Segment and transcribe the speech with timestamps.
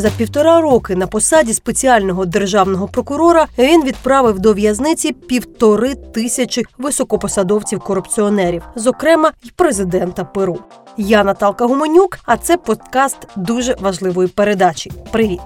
[0.00, 7.80] За півтора роки на посаді спеціального державного прокурора він відправив до в'язниці півтори тисячі високопосадовців
[7.80, 10.58] корупціонерів, зокрема й президента Перу.
[10.96, 14.92] Я Наталка Гуменюк, а це подкаст дуже важливої передачі.
[15.12, 15.40] Привіт!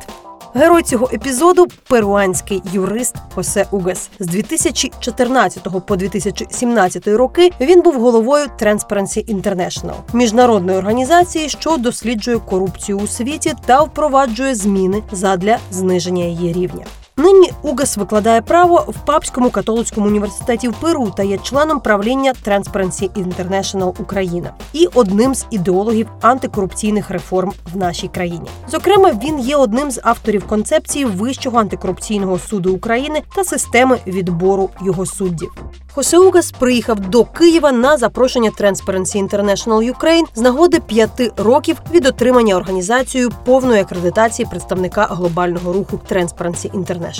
[0.54, 4.10] Герой цього епізоду перуанський юрист Хосе Угас.
[4.20, 12.98] З 2014 по 2017 роки він був головою Transparency International– міжнародної організації, що досліджує корупцію
[12.98, 16.84] у світі та впроваджує зміни задля зниження її рівня.
[17.22, 23.10] Нині Угас викладає право в Папському католицькому університеті в Перу та є членом правління Transparency
[23.10, 28.48] International Україна і одним з ідеологів антикорупційних реформ в нашій країні.
[28.68, 35.06] Зокрема, він є одним з авторів концепції Вищого антикорупційного суду України та системи відбору його
[35.06, 35.52] суддів.
[35.94, 42.06] Хосе Угас приїхав до Києва на запрошення Transparency International Ukraine з нагоди п'яти років від
[42.06, 47.11] отримання організацією повної акредитації представника глобального руху Transparency International.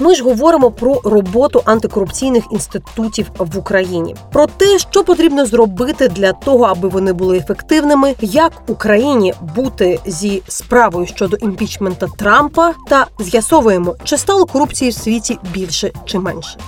[0.00, 6.32] Ми ж говоримо про роботу антикорупційних інститутів в Україні, про те, що потрібно зробити для
[6.32, 13.94] того, аби вони були ефективними, як Україні бути зі справою щодо імпічмента Трампа, та з'ясовуємо,
[14.04, 16.58] чи стало корупції в світі більше чи менше.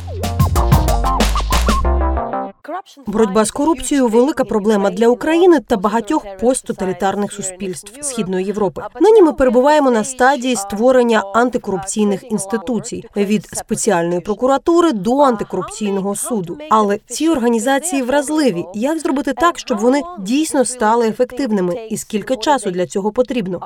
[3.06, 8.82] Боротьба з корупцією велика проблема для України та багатьох посттоталітарних суспільств східної Європи.
[9.00, 16.58] Нині ми перебуваємо на стадії створення антикорупційних інституцій від спеціальної прокуратури до антикорупційного суду.
[16.70, 18.64] Але ці організації вразливі.
[18.74, 23.60] Як зробити так, щоб вони дійсно стали ефективними, і скільки часу для цього потрібно?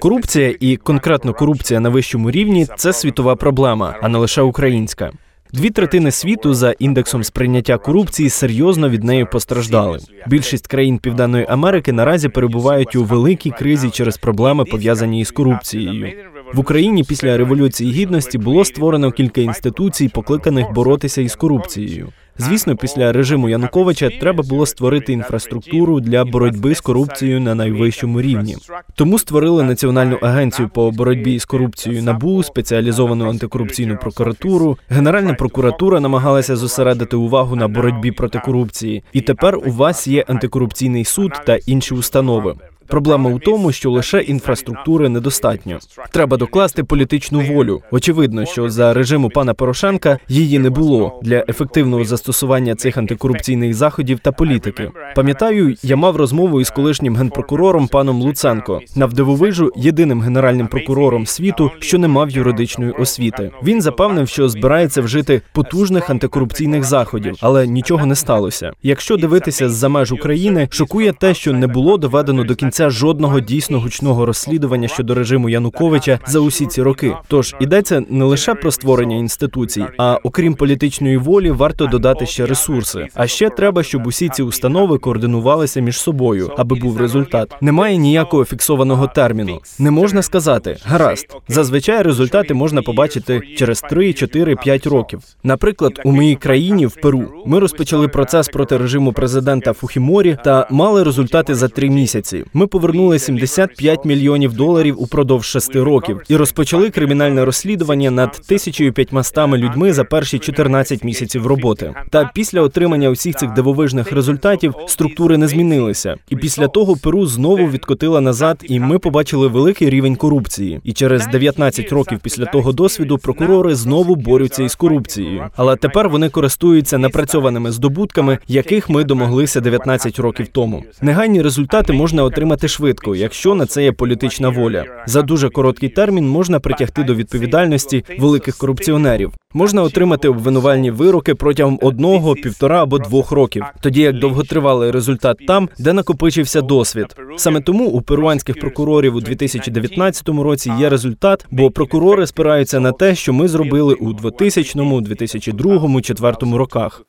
[0.00, 5.12] Корупція і конкретно корупція на вищому рівні це світова проблема, а не лише українська.
[5.52, 9.98] Дві третини світу за індексом сприйняття корупції серйозно від неї постраждали.
[10.26, 16.12] Більшість країн Південної Америки наразі перебувають у великій кризі через проблеми пов'язані із корупцією.
[16.54, 22.08] В Україні після революції гідності було створено кілька інституцій, покликаних боротися із корупцією.
[22.40, 28.56] Звісно, після режиму Януковича треба було створити інфраструктуру для боротьби з корупцією на найвищому рівні.
[28.94, 34.78] Тому створили національну агенцію по боротьбі з корупцією НАБУ, спеціалізовану антикорупційну прокуратуру.
[34.88, 39.02] Генеральна прокуратура намагалася зосередити увагу на боротьбі проти корупції.
[39.12, 42.54] І тепер у вас є антикорупційний суд та інші установи.
[42.90, 45.78] Проблема у тому, що лише інфраструктури недостатньо.
[46.10, 47.82] Треба докласти політичну волю.
[47.90, 54.18] Очевидно, що за режиму пана Порошенка її не було для ефективного застосування цих антикорупційних заходів
[54.18, 54.90] та політики.
[55.16, 61.98] Пам'ятаю, я мав розмову із колишнім генпрокурором паном Луценко навдивовижу єдиним генеральним прокурором світу, що
[61.98, 63.50] не мав юридичної освіти.
[63.64, 68.72] Він запевнив, що збирається вжити потужних антикорупційних заходів, але нічого не сталося.
[68.82, 72.98] Якщо дивитися з за меж України, шокує те, що не було доведено до кінця кінця
[72.98, 77.14] жодного дійсно гучного розслідування щодо режиму Януковича за усі ці роки.
[77.28, 83.08] Тож йдеться не лише про створення інституцій, а окрім політичної волі, варто додати ще ресурси.
[83.14, 87.54] А ще треба, щоб усі ці установи координувалися між собою, аби був результат.
[87.60, 89.60] Немає ніякого фіксованого терміну.
[89.78, 91.26] Не можна сказати гаразд.
[91.48, 95.20] Зазвичай результати можна побачити через 3, 4, 5 років.
[95.44, 101.02] Наприклад, у моїй країні в Перу ми розпочали процес проти режиму президента Фухіморі та мали
[101.02, 102.44] результати за три місяці.
[102.54, 109.92] Ми повернули 75 мільйонів доларів упродовж шести років і розпочали кримінальне розслідування над 1500 людьми
[109.92, 111.94] за перші 14 місяців роботи.
[112.10, 116.14] Та після отримання усіх цих дивовижних результатів структури не змінилися.
[116.28, 120.80] І після того Перу знову відкотила назад, і ми побачили великий рівень корупції.
[120.84, 125.44] І через 19 років після того досвіду прокурори знову борються із корупцією.
[125.56, 130.84] Але тепер вони користуються напрацьованими здобутками, яких ми домоглися 19 років тому.
[131.02, 134.84] Негайні результати можна отримати отримати швидко, якщо на це є політична воля.
[135.06, 139.32] За дуже короткий термін можна притягти до відповідальності великих корупціонерів.
[139.54, 145.68] Можна отримати обвинувальні вироки протягом одного, півтора або двох років, тоді як довготривалий результат там,
[145.78, 147.06] де накопичився досвід.
[147.36, 153.14] Саме тому у перуанських прокурорів у 2019 році є результат, бо прокурори спираються на те,
[153.14, 157.02] що ми зробили у 2000, 2002, 2004 роках.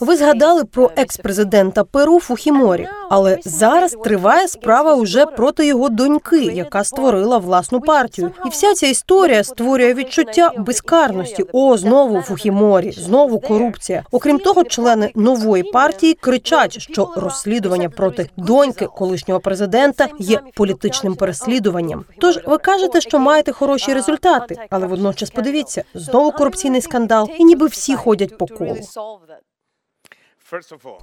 [0.00, 6.84] Ви згадали про екс-президента Перу Фухіморі, але зараз триває справа уже проти його доньки, яка
[6.84, 8.30] створила власну партію.
[8.46, 11.44] І вся ця історія створює відчуття безкарності.
[11.52, 14.04] О, знову Фухіморі, знову корупція.
[14.10, 22.04] Окрім того, члени нової партії кричать, що розслідування проти доньки колишнього президента є політичним переслідуванням.
[22.20, 27.66] Тож ви кажете, що маєте хороші результати, але водночас подивіться знову корупційний скандал, і ніби
[27.66, 28.76] всі ходять по колу.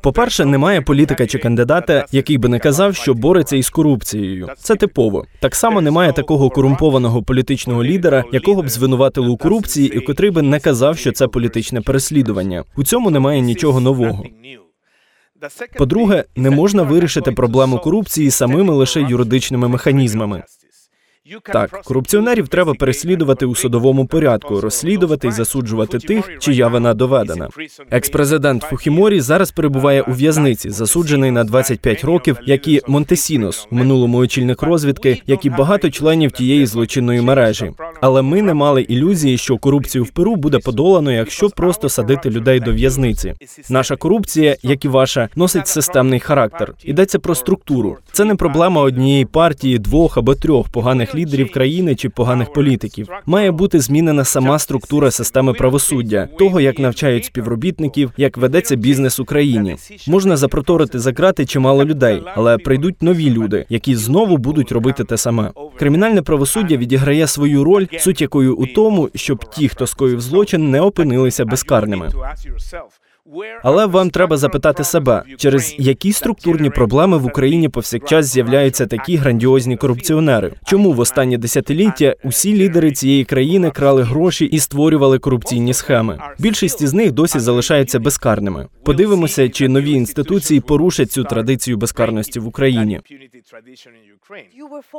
[0.01, 4.49] По-перше, немає політика чи кандидата, який би не казав, що бореться із корупцією.
[4.57, 5.25] Це типово.
[5.39, 10.41] Так само немає такого корумпованого політичного лідера, якого б звинуватили у корупції, і котрий би
[10.41, 12.63] не казав, що це політичне переслідування.
[12.75, 14.25] У цьому немає нічого нового.
[15.77, 20.43] По-друге, не можна вирішити проблему корупції самими лише юридичними механізмами.
[21.53, 27.49] Так, корупціонерів треба переслідувати у судовому порядку, розслідувати і засуджувати тих, чия вина доведена.
[27.91, 34.17] Екс-президент Фухіморі зараз перебуває у в'язниці, засуджений на 25 років, як і Монтесінос, у минулому
[34.17, 37.71] очільник розвідки, як і багато членів тієї злочинної мережі.
[38.01, 42.59] Але ми не мали ілюзії, що корупцію в Перу буде подолано, якщо просто садити людей
[42.59, 43.33] до в'язниці.
[43.69, 46.73] Наша корупція, як і ваша, носить системний характер.
[46.83, 47.97] Йдеться про структуру.
[48.11, 53.07] Це не проблема однієї партії, двох або трьох поганих лідерів країни чи поганих політиків.
[53.25, 59.21] Має бути змінена сама структура системи правосуддя, того як навчають співробітників, як ведеться бізнес в
[59.21, 59.75] Україні.
[60.07, 65.17] Можна запроторити за грати чимало людей, але прийдуть нові люди, які знову будуть робити те
[65.17, 65.51] саме.
[65.79, 70.81] Кримінальне правосуддя відіграє свою роль, суть якою у тому, щоб ті, хто скоїв злочин, не
[70.81, 72.09] опинилися безкарними.
[73.63, 79.77] Але вам треба запитати себе, через які структурні проблеми в Україні повсякчас з'являються такі грандіозні
[79.77, 80.53] корупціонери.
[80.65, 86.19] Чому в останні десятиліття усі лідери цієї країни крали гроші і створювали корупційні схеми?
[86.39, 88.67] Більшість із них досі залишаються безкарними.
[88.83, 93.01] Подивимося, чи нові інституції порушать цю традицію безкарності в Україні.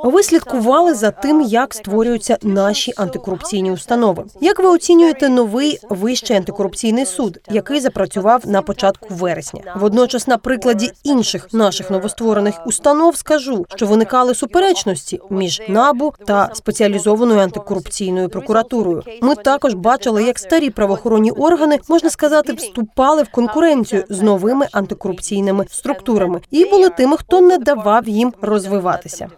[0.04, 4.24] Ви слідкували за тим, як створюються наші антикорупційні установи.
[4.40, 7.80] Як ви оцінюєте новий вищий антикорупційний суд, який
[8.12, 9.74] запрацював на початку вересня?
[9.76, 17.40] Водночас, на прикладі інших наших новостворених установ, скажу, що виникали суперечності між набу та спеціалізованою
[17.40, 19.02] антикорупційною прокуратурою.
[19.22, 25.66] Ми також бачили, як старі правоохоронні органи можна сказати вступали в конкуренцію з новими антикорупційними
[25.70, 29.28] структурами і були тими, хто не давав їм розвиватися.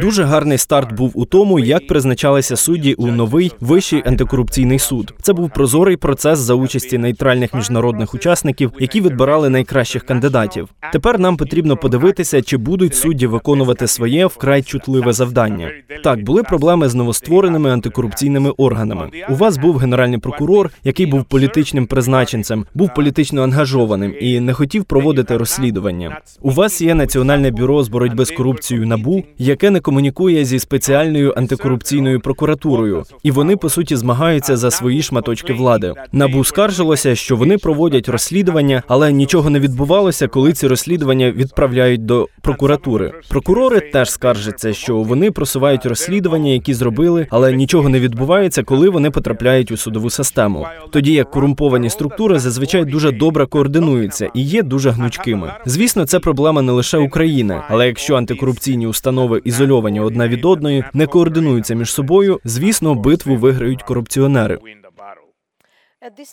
[0.00, 5.14] Дуже гарний старт був у тому, як призначалися судді у новий вищий антикорупційний суд.
[5.22, 10.68] Це був прозорий процес за участі нейтральних міжнародних учасників, які відбирали найкращих кандидатів.
[10.92, 15.70] Тепер нам потрібно подивитися, чи будуть судді виконувати своє вкрай чутливе завдання.
[16.04, 19.10] Так, були проблеми з новоствореними антикорупційними органами.
[19.28, 24.84] У вас був генеральний прокурор, який був політичним призначенцем, був політично ангажованим і не хотів
[24.84, 26.20] проводити розслідування.
[26.40, 31.34] У вас є національне бюро з боротьби з корупцією НАБУ, яке не комунікує зі спеціальною
[31.36, 35.94] антикорупційною прокуратурою, і вони по суті змагаються за свої шматочки влади.
[36.12, 42.28] Набу скаржилося, що вони проводять розслідування, але нічого не відбувалося, коли ці розслідування відправляють до
[42.42, 43.12] прокуратури.
[43.28, 49.10] Прокурори теж скаржаться, що вони просувають розслідування, які зробили, але нічого не відбувається, коли вони
[49.10, 50.66] потрапляють у судову систему.
[50.90, 55.52] Тоді як корумповані структури зазвичай дуже добре координуються і є дуже гнучкими.
[55.66, 59.03] Звісно, це проблема не лише України, але якщо антикорупційні установи
[59.44, 64.58] ізольовані одна від одної, не координуються між собою, звісно, битву виграють корупціонери.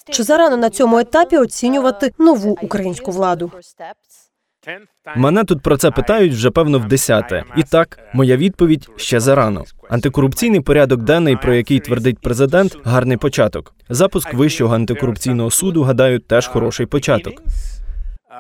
[0.10, 3.52] Чи зарано на цьому етапі оцінювати нову українську владу?
[5.16, 7.44] Мене тут про це питають вже певно в десяте.
[7.58, 9.64] І так, моя відповідь ще зарано.
[9.90, 13.76] Антикорупційний порядок денний, про який твердить президент, гарний початок.
[13.90, 17.34] Запуск вищого антикорупційного суду, гадаю, теж хороший початок.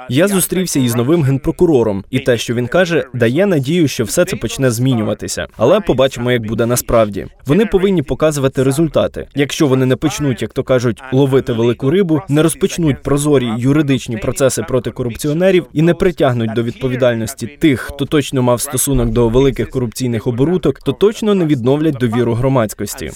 [0.10, 4.36] Я зустрівся із новим генпрокурором, і те, що він каже, дає надію, що все це
[4.36, 5.48] почне змінюватися.
[5.58, 7.28] Але побачимо, як буде насправді.
[7.46, 9.28] Вони повинні показувати результати.
[9.36, 14.64] Якщо вони не почнуть, як то кажуть, ловити велику рибу, не розпочнуть прозорі юридичні процеси
[14.64, 20.28] проти корупціонерів і не притягнуть до відповідальності тих, хто точно мав стосунок до великих корупційних
[20.28, 23.12] оборудок, то точно не відновлять довіру громадськості.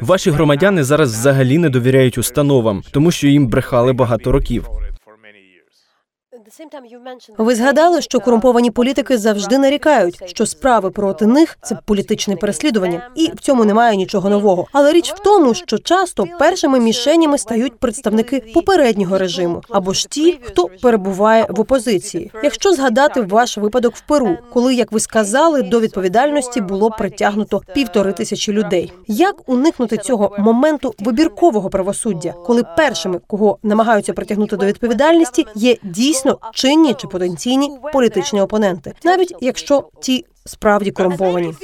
[0.00, 4.68] Ваші громадяни зараз взагалі не довіряють установам, тому що їм брехали багато років.
[7.38, 13.30] Ви згадали, що корумповані політики завжди нарікають, що справи проти них це політичне переслідування, і
[13.34, 14.66] в цьому немає нічого нового.
[14.72, 20.38] Але річ в тому, що часто першими мішенями стають представники попереднього режиму або ж ті,
[20.42, 22.30] хто перебуває в опозиції.
[22.42, 28.12] Якщо згадати ваш випадок в Перу, коли, як ви сказали, до відповідальності було притягнуто півтори
[28.12, 28.92] тисячі людей.
[29.06, 36.37] Як уникнути цього моменту вибіркового правосуддя, коли першими, кого намагаються притягнути до відповідальності, є дійсно
[36.54, 41.54] чинні чи потенційні політичні опоненти, навіть якщо ті справді корумповані.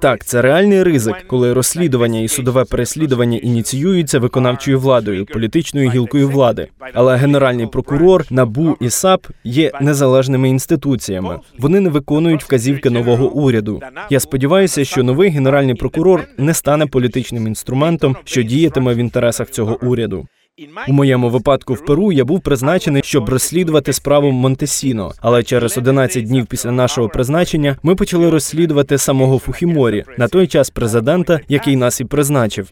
[0.00, 6.68] Так, це реальний ризик, коли розслідування і судове переслідування ініціюються виконавчою владою, політичною гілкою влади.
[6.94, 11.40] Але генеральний прокурор, набу і САП є незалежними інституціями.
[11.58, 13.82] Вони не виконують вказівки нового уряду.
[14.10, 19.78] Я сподіваюся, що новий генеральний прокурор не стане політичним інструментом, що діятиме в інтересах цього
[19.82, 20.26] уряду.
[20.88, 25.12] У моєму випадку в Перу я був призначений, щоб розслідувати справу Монтесіно.
[25.20, 30.70] Але через 11 днів після нашого призначення ми почали розслідувати самого Фухіморі на той час
[30.70, 32.70] президента, який нас і призначив.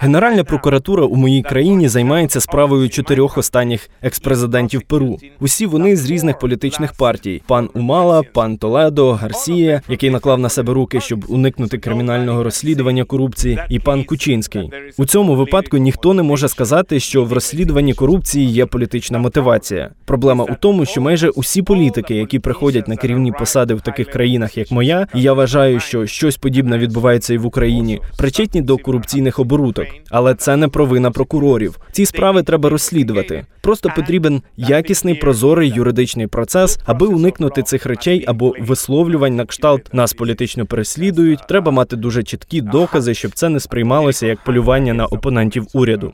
[0.00, 5.18] Генеральна прокуратура у моїй країні займається справою чотирьох останніх експрезидентів Перу.
[5.40, 10.74] Усі вони з різних політичних партій: пан Умала, пан Толедо, Гарсія, який наклав на себе
[10.74, 14.70] руки, щоб уникнути кримінального розслідування корупції, і пан Кучинський.
[14.98, 19.90] У цьому випадку ніхто не може сказати, що в розслідуванні корупції є політична мотивація.
[20.04, 24.58] Проблема у тому, що майже усі політики, які приходять на керівні посади в таких країнах,
[24.58, 29.38] як моя, і я вважаю, що щось подібне відбувається і в Україні, причетні до корупційних
[29.38, 29.87] оборудок.
[30.10, 31.78] Але це не провина прокурорів.
[31.92, 33.46] Ці справи треба розслідувати.
[33.60, 40.12] Просто потрібен якісний прозорий юридичний процес, аби уникнути цих речей або висловлювань на кшталт нас
[40.12, 41.40] політично переслідують.
[41.48, 46.12] Треба мати дуже чіткі докази, щоб це не сприймалося як полювання на опонентів уряду.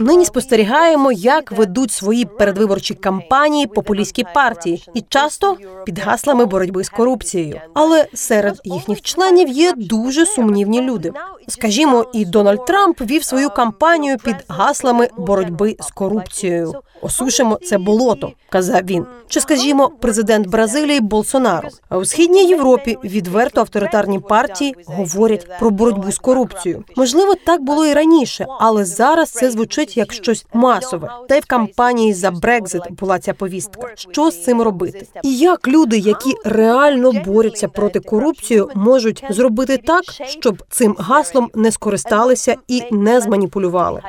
[0.00, 6.88] Нині спостерігаємо, як ведуть свої передвиборчі кампанії популістські партії, і часто під гаслами боротьби з
[6.88, 7.60] корупцією.
[7.74, 11.12] Але серед їхніх членів є дуже сумнівні люди.
[11.48, 16.74] Скажімо, і Дональд Трамп вів свою кампанію під гаслами боротьби з корупцією.
[17.02, 19.06] Осушимо це болото, казав він.
[19.28, 21.68] Чи скажімо, президент Бразилії Болсонаро.
[21.88, 26.84] А у східній Європі відверто авторитарні партії говорять про боротьбу з корупцією.
[26.96, 31.10] Можливо, так було і раніше, але зараз це звучить як щось масове.
[31.28, 33.92] Та й в кампанії за Брекзит була ця повістка.
[33.94, 35.06] Що з цим робити?
[35.22, 41.72] І як люди, які реально борються проти корупції, можуть зробити так, щоб цим гаслом не
[41.72, 44.02] скористалися і не зманіпулювали?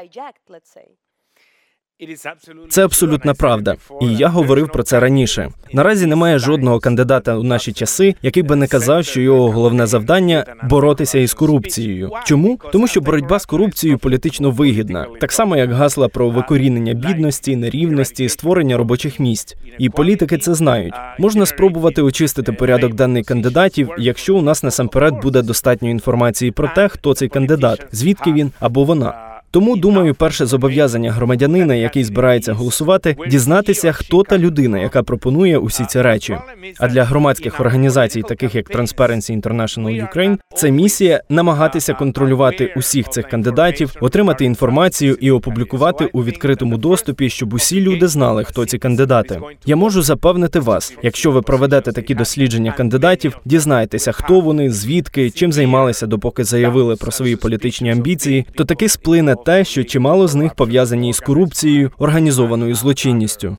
[2.69, 5.49] Це абсолютна правда, і я говорив про це раніше.
[5.73, 10.45] Наразі немає жодного кандидата у наші часи, який би не казав, що його головне завдання
[10.63, 12.11] боротися із корупцією.
[12.25, 17.55] Чому тому, що боротьба з корупцією політично вигідна, так само як гасла про викорінення бідності,
[17.55, 19.55] нерівності, створення робочих місць.
[19.77, 20.93] І політики це знають.
[21.19, 26.87] Можна спробувати очистити порядок денний кандидатів, якщо у нас насамперед буде достатньо інформації про те,
[26.87, 29.30] хто цей кандидат, звідки він або вона.
[29.51, 35.85] Тому думаю, перше зобов'язання громадянина, який збирається голосувати, дізнатися, хто та людина, яка пропонує усі
[35.85, 36.37] ці речі.
[36.79, 43.27] А для громадських організацій, таких як Transparency International Ukraine, це місія намагатися контролювати усіх цих
[43.27, 49.41] кандидатів, отримати інформацію і опублікувати у відкритому доступі, щоб усі люди знали, хто ці кандидати.
[49.65, 55.51] Я можу запевнити вас, якщо ви проведете такі дослідження кандидатів, дізнаєтеся, хто вони, звідки, чим
[55.51, 60.55] займалися, допоки заявили про свої політичні амбіції, то таки сплине те, що чимало з них
[60.55, 63.57] пов'язані із корупцією, організованою злочинністю.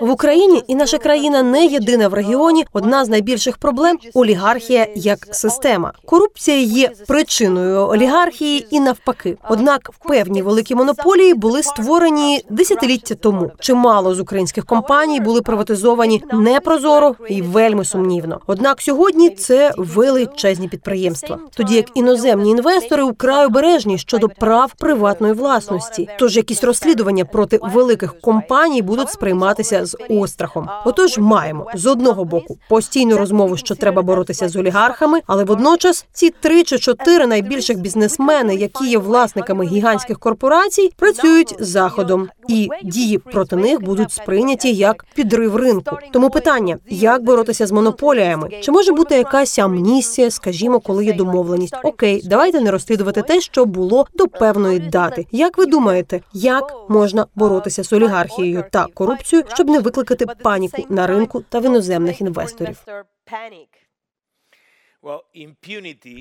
[0.00, 2.66] В Україні і наша країна не єдина в регіоні.
[2.72, 5.92] Одна з найбільших проблем олігархія як система.
[6.04, 9.38] Корупція є причиною олігархії і навпаки.
[9.48, 13.50] Однак певні великі монополії були створені десятиліття тому.
[13.58, 18.40] Чимало з українських компаній були приватизовані непрозоро і вельми сумнівно.
[18.46, 26.08] Однак сьогодні це величезні підприємства, тоді як іноземні інвестори вкрай обережні щодо прав приватної власності.
[26.18, 29.10] Тож якісь розслідування проти великих компаній будуть
[29.64, 30.68] сприйматися з острахом.
[30.84, 36.30] Отож, маємо з одного боку постійну розмову, що треба боротися з олігархами, але водночас ці
[36.30, 43.18] три чи чотири найбільших бізнесмени, які є власниками гігантських корпорацій, працюють з заходом, і дії
[43.18, 45.98] проти них будуть сприйняті як підрив ринку.
[46.12, 48.48] Тому питання: як боротися з монополіями?
[48.60, 51.76] Чи може бути якась амністія, скажімо, коли є домовленість?
[51.82, 55.26] Окей, давайте не розслідувати те, що було до певної дати.
[55.32, 61.06] Як ви думаєте, як можна боротися з олігархією та корупцією, щоб не викликати паніку на
[61.06, 62.84] ринку та в іноземних інвесторів?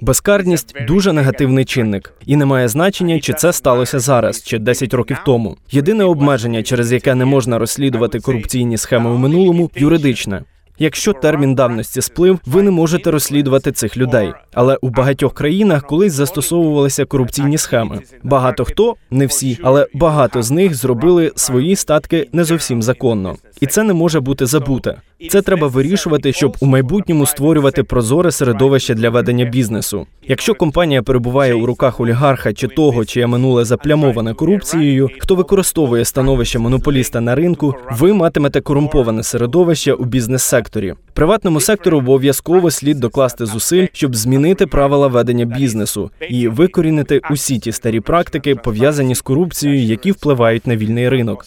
[0.01, 5.17] Безкарність дуже негативний чинник, і не має значення, чи це сталося зараз, чи 10 років
[5.25, 5.57] тому.
[5.71, 10.43] Єдине обмеження, через яке не можна розслідувати корупційні схеми у минулому, юридичне.
[10.79, 14.33] Якщо термін давності сплив, ви не можете розслідувати цих людей.
[14.53, 17.99] Але у багатьох країнах колись застосовувалися корупційні схеми.
[18.23, 23.65] Багато хто, не всі, але багато з них зробили свої статки не зовсім законно, і
[23.67, 25.01] це не може бути забуте.
[25.29, 30.07] Це треба вирішувати, щоб у майбутньому створювати прозоре середовище для ведення бізнесу.
[30.27, 36.59] Якщо компанія перебуває у руках олігарха чи того, чиє минуле заплямоване корупцією, хто використовує становище
[36.59, 40.93] монополіста на ринку, ви матимете корумповане середовище у бізнес-секторі.
[41.13, 47.71] Приватному сектору обов'язково слід докласти зусиль, щоб змінити правила ведення бізнесу і викорінити усі ті
[47.71, 51.45] старі практики, пов'язані з корупцією, які впливають на вільний ринок.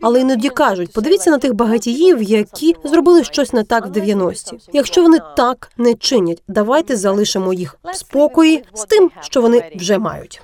[0.00, 4.58] Але іноді кажуть: подивіться на тих багатіїв, які зробили щось не так в 90-ті.
[4.72, 9.98] Якщо вони так не чинять, давайте залишимо їх в спокої з тим, що вони вже
[9.98, 10.42] мають.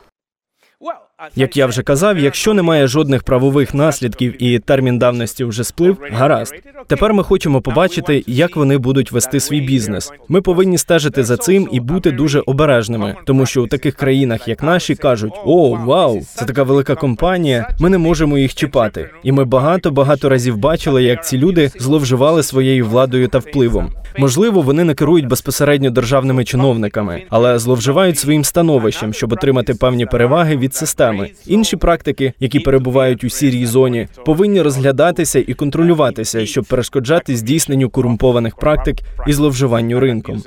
[1.36, 6.54] Як я вже казав, якщо немає жодних правових наслідків і термін давності вже сплив, гаразд.
[6.86, 10.12] Тепер ми хочемо побачити, як вони будуть вести свій бізнес.
[10.28, 14.62] Ми повинні стежити за цим і бути дуже обережними, тому що у таких країнах, як
[14.62, 19.10] наші, кажуть: о, вау, це така велика компанія, ми не можемо їх чіпати.
[19.22, 23.92] І ми багато багато разів бачили, як ці люди зловживали своєю владою та впливом.
[24.18, 30.56] Можливо, вони не керують безпосередньо державними чиновниками, але зловживають своїм становищем, щоб отримати певні переваги
[30.56, 31.03] від системи.
[31.46, 38.56] Інші практики, які перебувають у сірій зоні, повинні розглядатися і контролюватися, щоб перешкоджати здійсненню корумпованих
[38.56, 38.96] практик
[39.26, 40.42] і зловживанню ринком.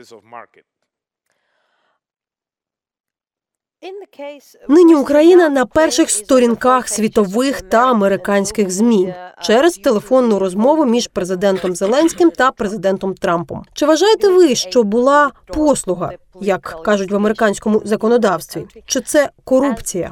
[4.70, 12.32] Нині Україна на перших сторінках світових та американських змі через телефонну розмову між президентом Зеленським
[12.32, 13.64] та президентом Трампом.
[13.74, 16.12] Чи вважаєте ви, що була послуга,
[16.42, 18.66] як кажуть в американському законодавстві?
[18.86, 20.12] Чи це корупція?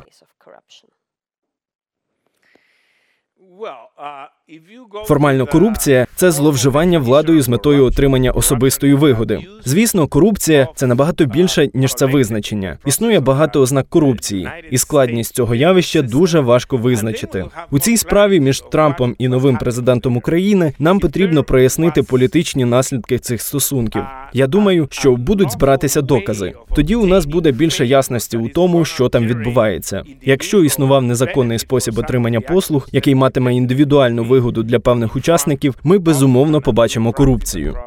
[0.56, 0.90] corruption?
[3.38, 4.28] Well, uh,
[5.06, 9.40] Формально корупція це зловживання владою з метою отримання особистої вигоди.
[9.66, 12.78] Звісно, корупція це набагато більше ніж це визначення.
[12.86, 17.46] Існує багато ознак корупції, і складність цього явища дуже важко визначити.
[17.72, 23.42] У цій справі між Трампом і новим президентом України нам потрібно прояснити політичні наслідки цих
[23.42, 24.02] стосунків.
[24.34, 26.54] Я думаю, що будуть збиратися докази.
[26.76, 30.04] Тоді у нас буде більше ясності у тому, що там відбувається.
[30.22, 36.62] Якщо існував незаконний спосіб отримання послуг, який матиме індивідуальну вигоду для певних учасників, ми безумовно
[36.62, 37.78] побачимо корупцію.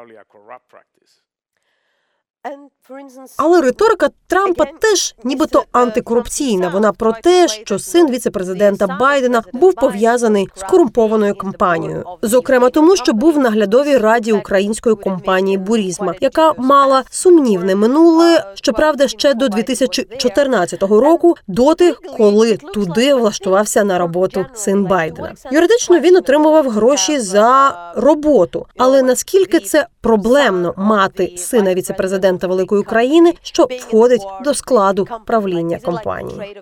[3.36, 6.68] Але риторика Трампа теж нібито антикорупційна.
[6.68, 13.12] Вона про те, що син віцепрезидента Байдена був пов'язаний з корумпованою компанією, зокрема тому, що
[13.12, 20.82] був в наглядовій раді української компанії Бурізма, яка мала сумнівне минуле, щоправда, ще до 2014
[20.82, 25.32] року, доти, коли туди влаштувався на роботу син Байдена.
[25.50, 33.34] Юридично він отримував гроші за роботу, але наскільки це проблемно мати сина віцепрезидента Великої країни,
[33.42, 36.56] що входить до складу правління компанії.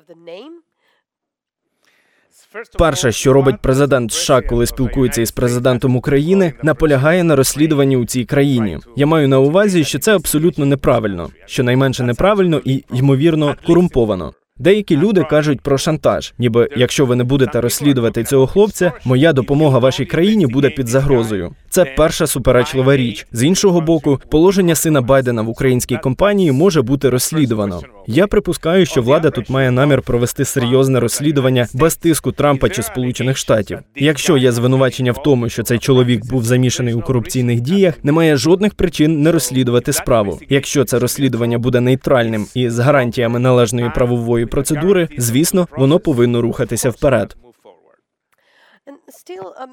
[2.79, 8.25] Перше, що робить президент США, коли спілкується із президентом України, наполягає на розслідуванні у цій
[8.25, 8.79] країні.
[8.97, 14.33] Я маю на увазі, що це абсолютно неправильно, що найменше неправильно і ймовірно корумповано.
[14.59, 19.79] Деякі люди кажуть про шантаж, ніби якщо ви не будете розслідувати цього хлопця, моя допомога
[19.79, 21.53] вашій країні буде під загрозою.
[21.71, 23.27] Це перша суперечлива річ.
[23.33, 27.81] З іншого боку, положення сина Байдена в українській компанії може бути розслідувано.
[28.07, 33.37] Я припускаю, що влада тут має намір провести серйозне розслідування без тиску Трампа чи Сполучених
[33.37, 33.79] Штатів.
[33.97, 38.75] Якщо є звинувачення в тому, що цей чоловік був замішаний у корупційних діях, немає жодних
[38.75, 40.39] причин не розслідувати справу.
[40.49, 46.91] Якщо це розслідування буде нейтральним і з гарантіями належної правової процедури, звісно, воно повинно рухатися
[46.91, 47.37] вперед.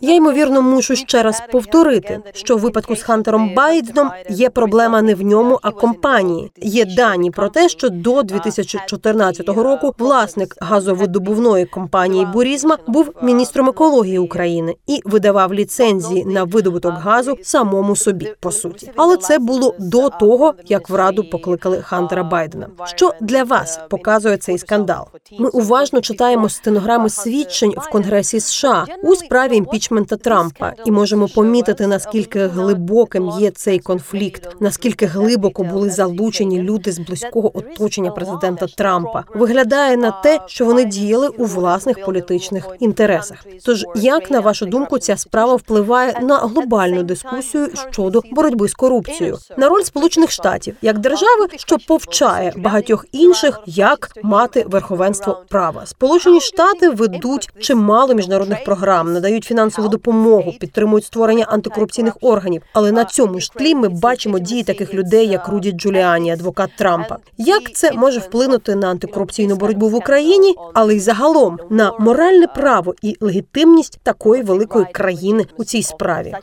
[0.01, 5.15] Я ймовірно мушу ще раз повторити, що в випадку з Хантером Байденом є проблема не
[5.15, 6.51] в ньому, а компанії.
[6.57, 14.19] Є дані про те, що до 2014 року власник газовидобувної компанії Бурізма був міністром екології
[14.19, 18.91] України і видавав ліцензії на видобуток газу самому собі по суті.
[18.95, 22.67] Але це було до того, як в раду покликали Хантера Байдена.
[22.85, 25.07] Що для вас показує цей скандал?
[25.39, 31.87] Ми уважно читаємо стенограми свідчень в Конгресі США у справі імпічмента Трампа, і можемо помітити
[31.87, 39.23] наскільки глибоким є цей конфлікт, наскільки глибоко були залучені люди з близького оточення президента Трампа.
[39.35, 43.45] Виглядає на те, що вони діяли у власних політичних інтересах.
[43.65, 49.37] Тож, як на вашу думку, ця справа впливає на глобальну дискусію щодо боротьби з корупцією,
[49.57, 55.85] на роль Сполучених Штатів як держави, що повчає багатьох інших, як мати верховенство права.
[55.85, 62.61] Сполучені Штати ведуть чимало міжнародних програм, надають фінансову допомогу, підтримують створення антикорупційних органів.
[62.73, 67.17] Але на цьому ж тлі ми бачимо дії таких людей, як Руді Джуліані, адвокат Трампа.
[67.37, 72.95] Як це може вплинути на антикорупційну боротьбу в Україні, але й загалом на моральне право
[73.01, 76.33] і легітимність такої великої країни у цій справі?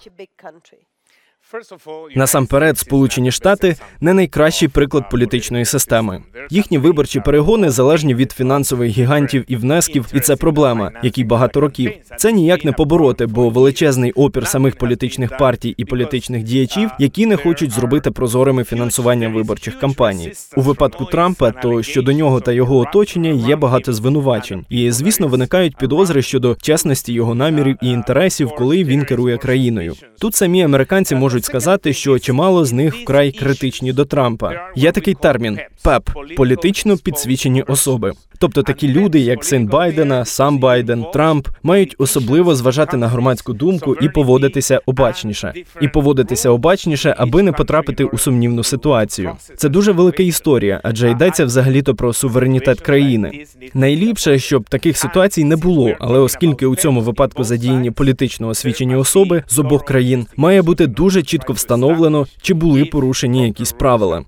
[2.16, 6.22] Насамперед, Сполучені Штати не найкращий приклад політичної системи.
[6.50, 11.92] Їхні виборчі перегони залежні від фінансових гігантів і внесків, і це проблема, якій багато років.
[12.16, 17.36] Це ніяк не побороти, бо величезний опір самих політичних партій і політичних діячів, які не
[17.36, 20.32] хочуть зробити прозорими фінансування виборчих кампаній.
[20.56, 25.76] У випадку Трампа, то щодо нього та його оточення є багато звинувачень, і звісно виникають
[25.76, 29.94] підозри щодо чесності його намірів і інтересів, коли він керує країною.
[30.20, 34.52] Тут самі американці можуть сказати, що чимало з них вкрай критичні до Трампа.
[34.76, 38.12] Є такий термін ПЕП політично підсвічені особи.
[38.38, 43.96] Тобто такі люди, як син Байдена, сам Байден, Трамп, мають особливо зважати на громадську думку
[44.00, 49.32] і поводитися обачніше, і поводитися обачніше, аби не потрапити у сумнівну ситуацію.
[49.56, 53.44] Це дуже велика історія, адже йдеться взагалі-то про суверенітет країни.
[53.74, 59.42] Найліпше, щоб таких ситуацій не було, але оскільки у цьому випадку задіяні політично освічені особи
[59.48, 64.24] з обох країн, має бути дуже чітко встановлено, чи були порушені якісь правила.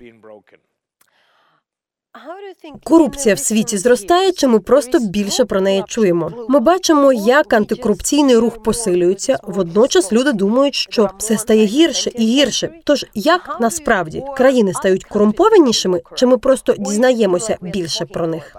[2.85, 6.47] Корупція в світі зростає, чи ми просто більше про неї чуємо.
[6.49, 9.39] Ми бачимо, як антикорупційний рух посилюється.
[9.43, 12.71] Водночас люди думають, що все стає гірше і гірше.
[12.85, 18.57] Тож як насправді країни стають корумпованішими, чи ми просто дізнаємося більше про них?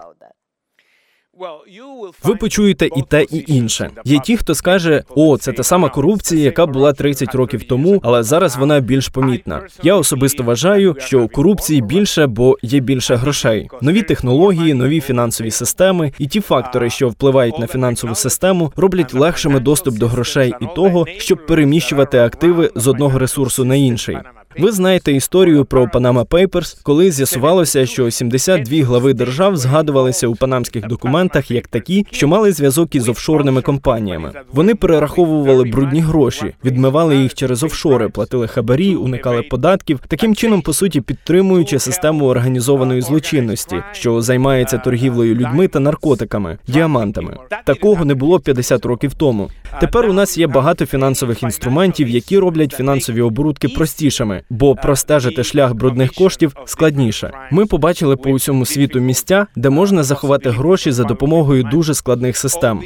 [2.23, 3.89] Ви почуєте і те, і інше.
[4.06, 8.23] Є ті, хто скаже: о, це та сама корупція, яка була 30 років тому, але
[8.23, 9.62] зараз вона більш помітна.
[9.84, 13.69] Я особисто вважаю, що корупції більше, бо є більше грошей.
[13.82, 19.60] Нові технології, нові фінансові системи і ті фактори, що впливають на фінансову систему, роблять легшими
[19.60, 24.17] доступ до грошей і того, щоб переміщувати активи з одного ресурсу на інший.
[24.60, 30.88] Ви знаєте історію про Panama Papers, коли з'ясувалося, що 72 глави держав згадувалися у панамських
[30.88, 34.32] документах як такі, що мали зв'язок із офшорними компаніями.
[34.54, 40.74] Вони перераховували брудні гроші, відмивали їх через офшори, платили хабарі, уникали податків, таким чином, по
[40.74, 47.38] суті, підтримуючи систему організованої злочинності, що займається торгівлею людьми та наркотиками, діамантами.
[47.66, 49.50] Такого не було 50 років тому.
[49.80, 55.73] Тепер у нас є багато фінансових інструментів, які роблять фінансові оборудки простішими бо простежити шлях
[55.73, 57.32] брудних коштів складніше.
[57.51, 62.82] Ми побачили по усьому світу місця, де можна заховати гроші за допомогою дуже складних систем.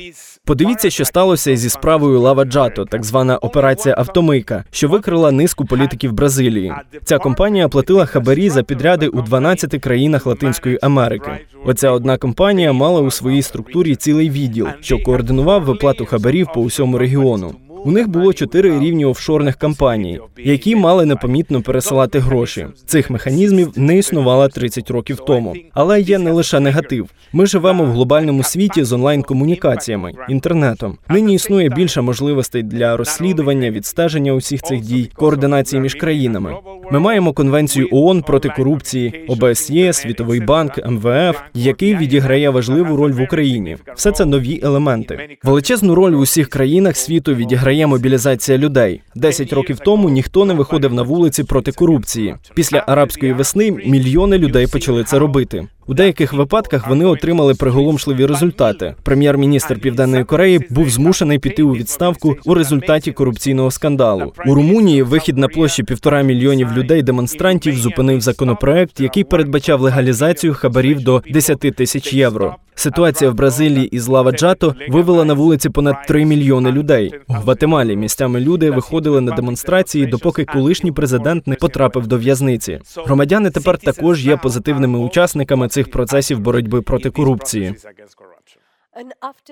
[0.46, 6.14] Подивіться, що сталося зі справою Лава Джато, так звана операція Автомийка, що викрила низку політиків
[6.14, 6.74] Бразилії.
[7.04, 11.32] Ця компанія платила хабарі за підряди у 12 країнах Латинської Америки.
[11.66, 16.98] Оця одна компанія мала у своїй структурі цілий відділ, що координував виплату хабарів по усьому
[16.98, 17.56] регіону.
[17.88, 22.68] У них було чотири рівні офшорних компаній, які мали непомітно пересилати гроші.
[22.86, 25.56] Цих механізмів не існувало 30 років тому.
[25.74, 27.10] Але є не лише негатив.
[27.34, 30.98] Ми живемо в глобальному світі з онлайн комунікаціями, інтернетом.
[31.10, 36.54] Нині існує більше можливостей для розслідування, відстеження усіх цих дій, координації між країнами.
[36.92, 43.22] Ми маємо конвенцію ООН проти корупції, ОБСЄ, Світовий банк, МВФ, який відіграє важливу роль в
[43.22, 43.78] Україні.
[43.96, 45.38] Все це нові елементи.
[45.44, 49.02] Величезну роль у усіх країнах світу відіграє мобілізація людей.
[49.16, 52.36] Десять років тому ніхто не виходив на вулиці проти корупції.
[52.54, 55.68] Після арабської весни мільйони людей почали це робити.
[55.90, 58.96] У деяких випадках вони отримали приголомшливі результати.
[59.04, 64.34] Прем'єр-міністр Південної Кореї був змушений піти у відставку у результаті корупційного скандалу.
[64.46, 71.04] У Румунії вихід на площі півтора мільйонів людей демонстрантів зупинив законопроект, який передбачав легалізацію хабарів
[71.04, 72.56] до 10 тисяч євро.
[72.80, 77.14] Ситуація в Бразилії із Лава Джато вивела на вулиці понад 3 мільйони людей.
[77.28, 82.80] У Гватемалі місцями люди виходили на демонстрації, допоки колишній президент не потрапив до в'язниці.
[83.06, 87.76] Громадяни тепер також є позитивними учасниками цих процесів боротьби проти корупції.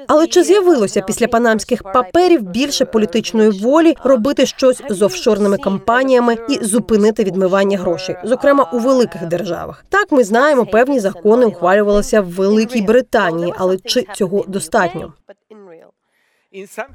[0.07, 6.65] Але чи з'явилося після панамських паперів більше політичної волі робити щось з офшорними компаніями і
[6.65, 9.85] зупинити відмивання грошей, зокрема у великих державах?
[9.89, 15.13] Так ми знаємо, певні закони ухвалювалися в Великій Британії, але чи цього достатньо?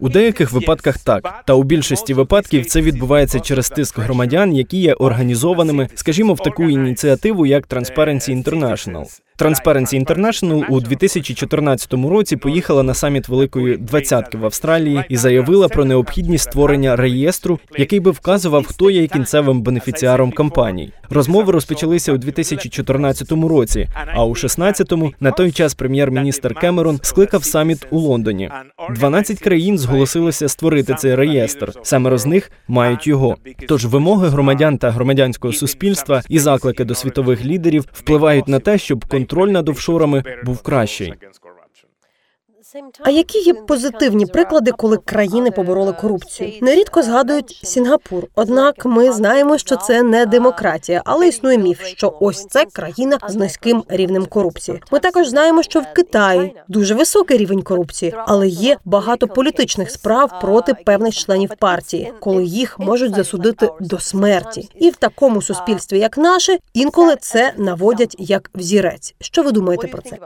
[0.01, 4.94] У деяких випадках так, та у більшості випадків це відбувається через тиск громадян, які є
[4.94, 9.20] організованими, скажімо, в таку ініціативу, як Transparency International.
[9.40, 15.85] Transparency International у 2014 році поїхала на саміт Великої двадцятки в Австралії і заявила про
[15.85, 20.92] необхідність створення реєстру, який би вказував, хто є кінцевим бенефіціаром компаній.
[21.11, 23.88] Розмови розпочалися у 2014 році.
[24.14, 28.50] А у 16-му на той час прем'єр-міністр Кемерон скликав саміт у Лондоні.
[28.94, 31.72] 12 країн зголосилися створити цей реєстр.
[31.83, 33.37] Саме з них мають його.
[33.68, 39.05] Тож вимоги громадян та громадянського суспільства і заклики до світових лідерів впливають на те, щоб
[39.31, 41.14] контроль над офшорами був кращий.
[43.01, 46.53] А які є позитивні приклади, коли країни побороли корупцію?
[46.63, 48.27] Нерідко згадують Сінгапур.
[48.35, 53.37] Однак ми знаємо, що це не демократія, але існує міф, що ось це країна з
[53.37, 54.83] низьким рівнем корупції.
[54.93, 60.41] Ми також знаємо, що в Китаї дуже високий рівень корупції, але є багато політичних справ
[60.41, 64.69] проти певних членів партії, коли їх можуть засудити до смерті.
[64.75, 69.15] І в такому суспільстві, як наше, інколи це наводять як взірець.
[69.21, 70.19] Що ви думаєте про це?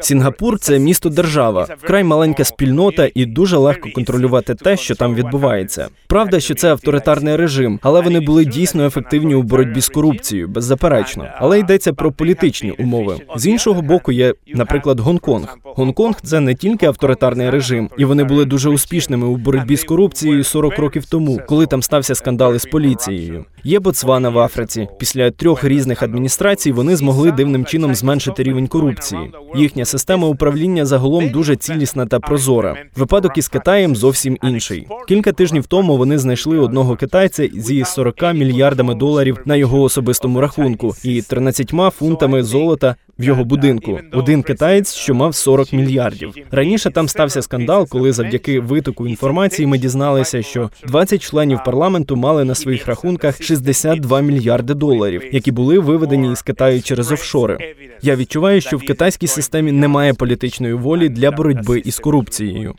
[0.00, 5.88] Сінгапур це місто держава, вкрай маленька спільнота, і дуже легко контролювати те, що там відбувається.
[6.06, 11.26] Правда, що це авторитарний режим, але вони були дійсно ефективні у боротьбі з корупцією, беззаперечно.
[11.38, 13.16] Але йдеться про політичні умови.
[13.36, 15.58] З іншого боку, є, наприклад, Гонконг.
[15.64, 20.44] Гонконг це не тільки авторитарний режим, і вони були дуже успішними у боротьбі з корупцією
[20.44, 23.44] 40 років тому, коли там стався скандали з поліцією.
[23.64, 24.88] Є Ботсвана в Африці.
[24.98, 29.19] Після трьох різних адміністрацій вони змогли дивним чином зменшити рівень корупції.
[29.54, 32.76] Їхня система управління загалом дуже цілісна та прозора.
[32.96, 34.86] Випадок із Китаєм зовсім інший.
[35.08, 40.94] Кілька тижнів тому вони знайшли одного китайця зі 40 мільярдами доларів на його особистому рахунку
[41.04, 44.00] і 13 фунтами золота в його будинку.
[44.12, 46.34] Один китаєць, що мав 40 мільярдів.
[46.50, 52.44] Раніше там стався скандал, коли завдяки витоку інформації ми дізналися, що 20 членів парламенту мали
[52.44, 57.74] на своїх рахунках 62 мільярди доларів, які були виведені із Китаю через офшори.
[58.02, 62.74] Я відчуваю, що в китайській системі немає політичної волі для боротьби із корупцією.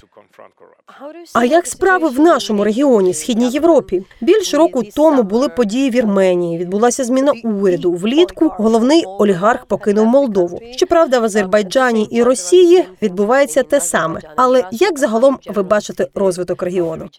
[1.33, 4.03] А як справи в нашому регіоні, східній Європі?
[4.21, 6.57] Більше року тому були події в Вірменії.
[6.57, 7.91] Відбулася зміна уряду.
[7.93, 10.59] Влітку головний олігарх покинув Молдову.
[10.71, 14.21] Щоправда, в Азербайджані і Росії відбувається те саме.
[14.35, 17.09] Але як загалом ви бачите розвиток регіону?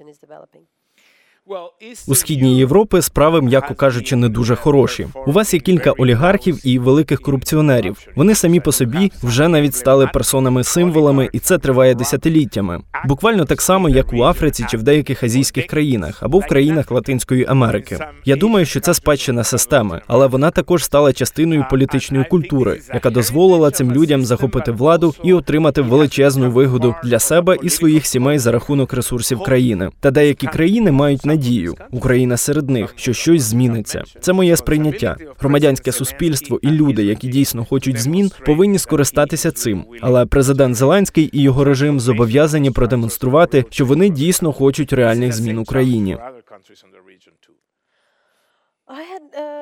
[2.08, 5.06] У східній Європі справи, м'яко кажучи, не дуже хороші.
[5.26, 7.96] У вас є кілька олігархів і великих корупціонерів.
[8.16, 12.80] Вони самі по собі вже навіть стали персонами-символами, і це триває десятиліттями.
[13.08, 17.46] Буквально так само, як у Африці чи в деяких азійських країнах або в країнах Латинської
[17.48, 17.98] Америки.
[18.24, 23.70] Я думаю, що це спадщина системи, але вона також стала частиною політичної культури, яка дозволила
[23.70, 28.92] цим людям захопити владу і отримати величезну вигоду для себе і своїх сімей за рахунок
[28.92, 29.90] ресурсів країни.
[30.00, 31.74] Та деякі країни мають надію.
[31.90, 34.04] Україна серед них, що щось зміниться.
[34.20, 35.16] Це моє сприйняття.
[35.38, 39.84] Громадянське суспільство і люди, які дійсно хочуть змін, повинні скористатися цим.
[40.00, 46.16] Але президент Зеленський і його режим зобов'язані продемонструвати, що вони дійсно хочуть реальних змін Україні.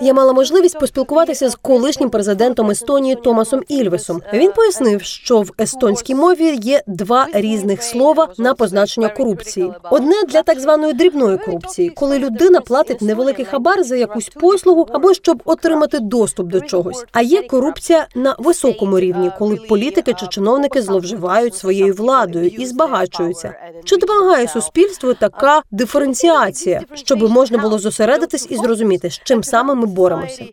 [0.02, 4.22] Я мала можливість поспілкуватися з колишнім президентом Естонії Томасом Ільвесом.
[4.32, 9.72] Він пояснив, що в естонській мові є два різних слова на позначення корупції.
[9.90, 15.14] Одне для так званої дрібної корупції, коли людина платить невеликий хабар за якусь послугу або
[15.14, 17.04] щоб отримати доступ до чогось.
[17.12, 23.54] А є корупція на високому рівні, коли політики чи чиновники зловживають своєю владою і збагачуються.
[23.84, 29.86] Чи допомагає суспільству така диференціація, щоб можна було зосередитись і зрозуміти, з чим саме ми
[29.86, 30.44] боремося?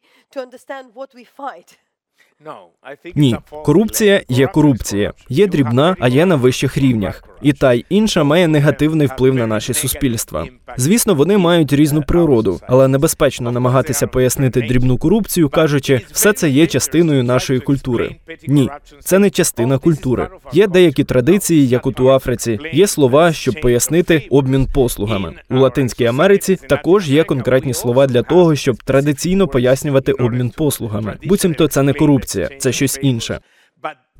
[3.15, 7.23] Ні, корупція є корупція, є дрібна, а є на вищих рівнях.
[7.41, 10.47] І та й інша має негативний вплив на наші суспільства.
[10.77, 16.67] Звісно, вони мають різну природу, але небезпечно намагатися пояснити дрібну корупцію, кажучи, все це є
[16.67, 18.15] частиною нашої культури.
[18.47, 18.69] Ні,
[18.99, 20.27] це не частина культури.
[20.53, 25.33] Є деякі традиції, як от у Африці, є слова, щоб пояснити обмін послугами.
[25.49, 31.17] У Латинській Америці також є конкретні слова для того, щоб традиційно пояснювати обмін послугами.
[31.23, 33.39] Буцімто це не корупція, це щось інше.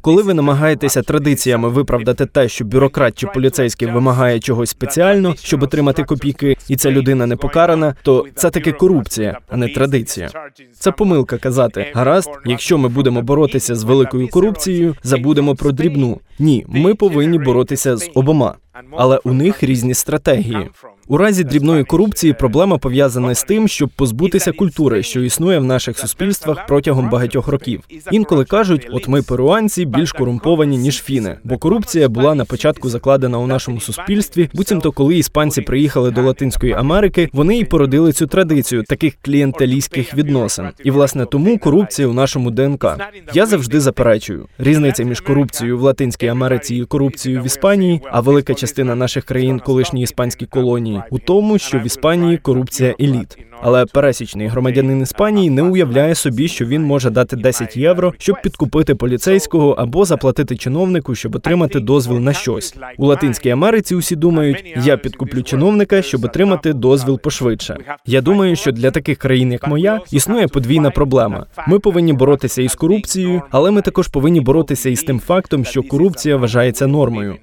[0.07, 6.03] Коли ви намагаєтеся традиціями виправдати те, що бюрократ чи поліцейський вимагає чогось спеціально, щоб отримати
[6.03, 10.29] копійки, і ця людина не покарана, то це таки корупція, а не традиція.
[10.73, 11.91] Це помилка казати.
[11.93, 16.19] Гаразд, якщо ми будемо боротися з великою корупцією, забудемо про дрібну.
[16.39, 18.55] Ні, ми повинні боротися з обома,
[18.91, 20.69] але у них різні стратегії.
[21.09, 25.99] У разі дрібної корупції проблема пов'язана з тим, щоб позбутися культури, що існує в наших
[25.99, 27.81] суспільствах протягом багатьох років.
[28.11, 33.37] Інколи кажуть, от ми перуанці більш корумповані ніж фіни, бо корупція була на початку закладена
[33.37, 34.49] у нашому суспільстві.
[34.53, 40.69] Буцімто, коли іспанці приїхали до Латинської Америки, вони і породили цю традицію таких клієнталістських відносин.
[40.83, 42.85] І власне тому корупція у нашому ДНК.
[43.33, 48.53] Я завжди заперечую різниця між корупцією в Латинській Америці і корупцією в Іспанії, а велика
[48.53, 53.37] частина наших країн, колишні іспанські колонії Іспанії, у тому, що в Іспанії корупція еліт.
[53.61, 58.95] Але пересічний громадянин Іспанії не уявляє собі, що він може дати 10 євро, щоб підкупити
[58.95, 62.75] поліцейського або заплатити чиновнику, щоб отримати дозвіл на щось.
[62.97, 67.77] У Латинській Америці усі думають, я підкуплю чиновника, щоб отримати дозвіл пошвидше.
[68.05, 71.45] Я думаю, що для таких країн, як моя, існує подвійна проблема.
[71.67, 76.37] Ми повинні боротися із корупцією, але ми також повинні боротися із тим фактом, що корупція
[76.37, 77.35] вважається нормою.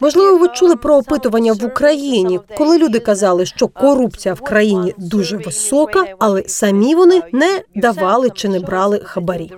[0.00, 5.36] Можливо, ви чули про опитування в Україні, коли люди казали, що корупція в країні дуже
[5.36, 9.52] висока, але самі вони не давали чи не брали хабарі.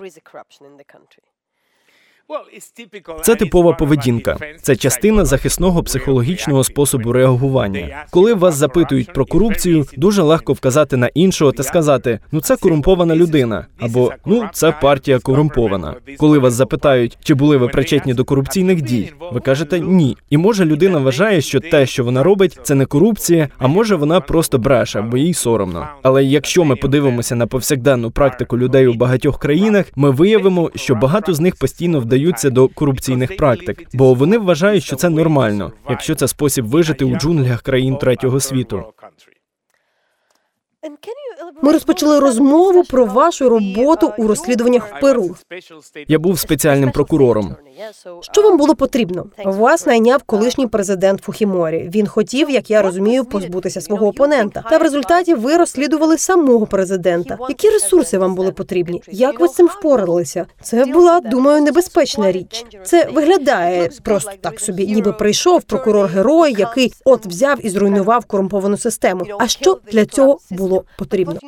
[3.22, 4.36] Це типова поведінка.
[4.62, 8.04] Це частина захисного психологічного способу реагування.
[8.10, 13.16] Коли вас запитують про корупцію, дуже легко вказати на іншого та сказати: ну це корумпована
[13.16, 15.94] людина, або ну це партія корумпована.
[16.18, 20.16] Коли вас запитають, чи були ви причетні до корупційних дій, ви кажете ні.
[20.30, 24.20] І може людина вважає, що те, що вона робить, це не корупція, а може вона
[24.20, 25.88] просто бреше, бо їй соромно.
[26.02, 31.34] Але якщо ми подивимося на повсякденну практику людей у багатьох країнах, ми виявимо, що багато
[31.34, 36.14] з них постійно вдають вдаються до корупційних практик, бо вони вважають, що це нормально, якщо
[36.14, 38.84] це спосіб вижити у джунглях країн третього світу.
[41.62, 45.36] Ми розпочали розмову про вашу роботу у розслідуваннях в Перу.
[46.08, 47.56] Я був спеціальним прокурором.
[48.20, 49.26] Що вам було потрібно?
[49.44, 51.90] Вас найняв колишній президент Фухіморі.
[51.94, 54.64] Він хотів, як я розумію, позбутися свого опонента.
[54.70, 57.38] Та в результаті ви розслідували самого президента.
[57.48, 59.02] Які ресурси вам були потрібні?
[59.08, 60.46] Як ви з цим впоралися?
[60.62, 62.66] Це була, думаю, небезпечна річ.
[62.84, 68.76] Це виглядає просто так собі, ніби прийшов прокурор герой, який от взяв і зруйнував корумповану
[68.76, 69.26] систему.
[69.38, 71.38] А що для цього було потрібно?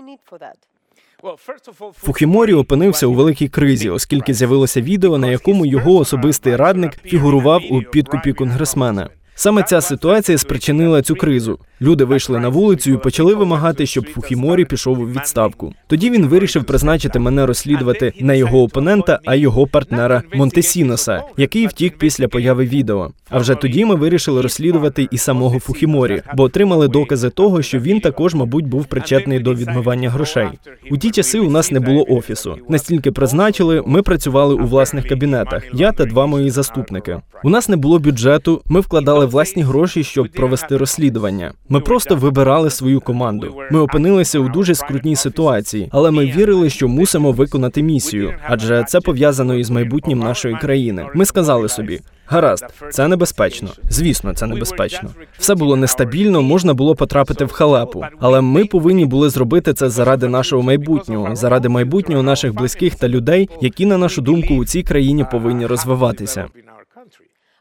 [1.93, 7.83] Фухіморі опинився у великій кризі, оскільки з'явилося відео, на якому його особистий радник фігурував у
[7.83, 9.11] підкупі конгресмена.
[9.35, 11.59] Саме ця ситуація спричинила цю кризу.
[11.83, 15.75] Люди вийшли на вулицю і почали вимагати, щоб Фухіморі пішов у відставку.
[15.87, 21.99] Тоді він вирішив призначити мене розслідувати не його опонента, а його партнера Монтесіноса, який втік
[21.99, 23.11] після появи відео.
[23.31, 28.01] А вже тоді ми вирішили розслідувати і самого Фухіморі, бо отримали докази того, що він
[28.01, 30.49] також, мабуть, був причетний до відмивання грошей.
[30.91, 32.57] У ті часи у нас не було офісу.
[32.69, 35.65] Настільки призначили, ми працювали у власних кабінетах.
[35.75, 37.21] Я та два мої заступники.
[37.45, 38.63] У нас не було бюджету.
[38.67, 41.53] Ми вкладали власні гроші, щоб провести розслідування.
[41.69, 43.55] Ми просто вибирали свою команду.
[43.71, 49.01] Ми опинилися у дуже скрутній ситуації, але ми вірили, що мусимо виконати місію, адже це
[49.01, 51.07] пов'язано із майбутнім нашої країни.
[51.15, 52.01] Ми сказали собі.
[52.27, 53.69] Гаразд, це небезпечно.
[53.89, 55.09] Звісно, це небезпечно.
[55.39, 58.05] Все було нестабільно, можна було потрапити в халепу.
[58.21, 63.49] Але ми повинні були зробити це заради нашого майбутнього, заради майбутнього наших близьких та людей,
[63.61, 66.47] які, на нашу думку, у цій країні повинні розвиватися.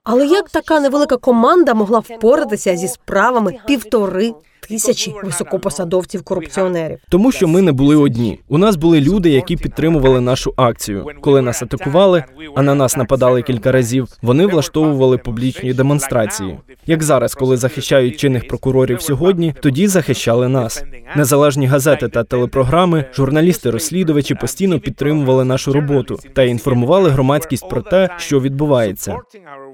[0.03, 4.33] Але як така невелика команда могла впоратися зі справами півтори
[4.69, 6.97] тисячі високопосадовців корупціонерів?
[7.09, 8.39] Тому що ми не були одні.
[8.49, 11.05] У нас були люди, які підтримували нашу акцію.
[11.21, 12.23] Коли нас атакували,
[12.55, 14.07] а на нас нападали кілька разів.
[14.21, 16.57] Вони влаштовували публічні демонстрації.
[16.87, 20.83] Як зараз, коли захищають чинних прокурорів сьогодні, тоді захищали нас.
[21.15, 28.39] Незалежні газети та телепрограми, журналісти-розслідувачі постійно підтримували нашу роботу та інформували громадськість про те, що
[28.39, 29.17] відбувається.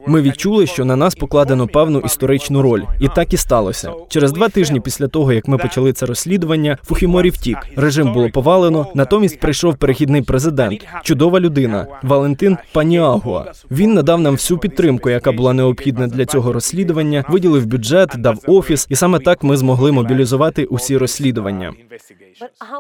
[0.08, 3.94] Ми відчули, що на нас покладено певну історичну роль, і так і сталося.
[4.10, 7.58] Через два тижні після того, як ми почали це розслідування, Фухіморі втік.
[7.76, 8.88] Режим було повалено.
[8.96, 13.46] Натомість прийшов перехідний президент, чудова людина Валентин Паніагуа.
[13.72, 17.26] Він надав нам всю підтримку, яка була необхідна для цього розслідування.
[17.30, 21.74] Виділив бюджет, дав офіс, і саме так ми змогли мобілізувати усі розслідування.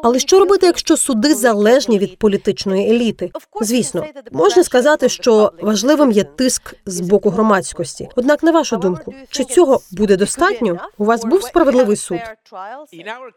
[0.03, 3.31] Але що робити, якщо суди залежні від політичної еліти?
[3.61, 8.09] Звісно, можна сказати, що важливим є тиск з боку громадськості.
[8.15, 10.77] Однак, на вашу думку, чи цього буде достатньо?
[10.97, 12.19] У вас був справедливий суд?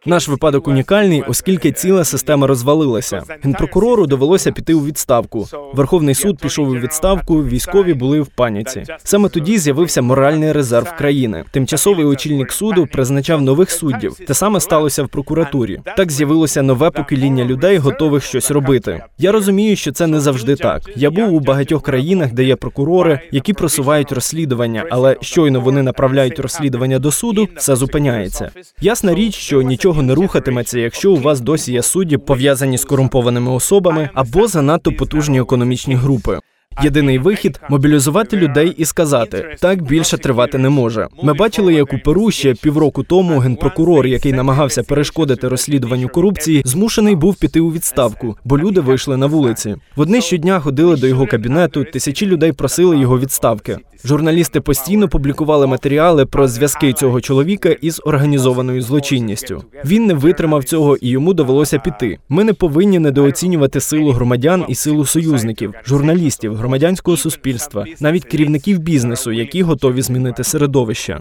[0.06, 3.22] Наш випадок унікальний, оскільки ціла система розвалилася.
[3.42, 5.46] Генпрокурору довелося піти у відставку.
[5.74, 7.44] Верховний суд пішов у відставку.
[7.44, 8.84] Військові були в паніці.
[9.04, 11.44] Саме тоді з'явився моральний резерв країни.
[11.50, 14.16] Тимчасовий очільник суду призначав нових суддів.
[14.26, 15.80] Те саме сталося в прокуратурі.
[15.96, 19.02] Так з'явилося нове покоління людей, готових щось робити.
[19.18, 20.82] Я розумію, що це не завжди так.
[20.96, 26.38] Я був у багатьох країнах, де є прокурори, які просувають розслідування, але щойно вони направляють
[26.38, 28.39] розслідування до суду, все зупиняється.
[28.80, 33.50] Ясна річ, що нічого не рухатиметься, якщо у вас досі є судді пов'язані з корумпованими
[33.52, 36.40] особами або занадто потужні економічні групи.
[36.82, 41.08] Єдиний вихід мобілізувати людей і сказати так більше тривати не може.
[41.22, 47.16] Ми бачили, як у Перу ще півроку тому генпрокурор, який намагався перешкодити розслідуванню корупції, змушений
[47.16, 49.76] був піти у відставку, бо люди вийшли на вулиці.
[49.96, 51.84] Вони щодня ходили до його кабінету.
[51.84, 53.78] Тисячі людей просили його відставки.
[54.04, 59.64] Журналісти постійно публікували матеріали про зв'язки цього чоловіка із організованою злочинністю.
[59.84, 62.18] Він не витримав цього і йому довелося піти.
[62.28, 69.32] Ми не повинні недооцінювати силу громадян і силу союзників, журналістів, громадянського суспільства, навіть керівників бізнесу,
[69.32, 71.20] які готові змінити середовище.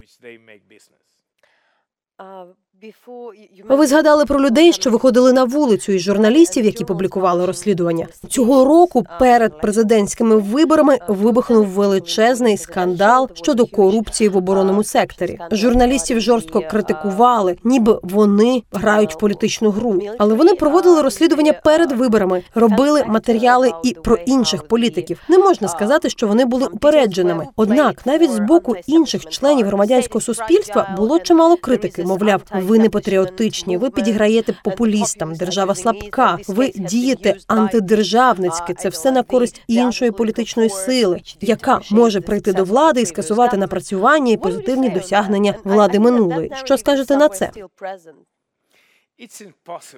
[3.69, 9.05] Ви згадали про людей, що виходили на вулицю, і журналістів, які публікували розслідування цього року.
[9.19, 15.39] Перед президентськими виборами вибухнув величезний скандал щодо корупції в оборонному секторі.
[15.51, 20.01] Журналістів жорстко критикували, ніби вони грають в політичну гру.
[20.17, 25.21] Але вони проводили розслідування перед виборами, робили матеріали і про інших політиків.
[25.29, 27.47] Не можна сказати, що вони були упередженими.
[27.55, 32.03] Однак, навіть з боку інших членів громадянського суспільства було чимало критики.
[32.03, 35.35] Мовляв, ви не патріотичні, ви підіграєте популістам.
[35.35, 36.37] Держава слабка.
[36.47, 38.73] Ви дієте антидержавницьки.
[38.73, 44.31] Це все на користь іншої політичної сили, яка може прийти до влади і скасувати напрацювання
[44.31, 46.51] і позитивні досягнення влади минулої.
[46.65, 47.51] Що скажете на це?